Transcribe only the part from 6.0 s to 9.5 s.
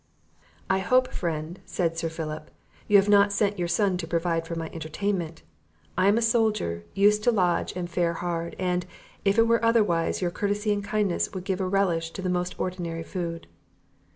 am a soldier, used to lodge and fare hard; and, if it